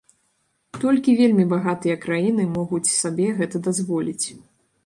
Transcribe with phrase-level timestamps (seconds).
[0.83, 4.25] Толькі вельмі багатыя краіны могуць сабе гэта дазволіць.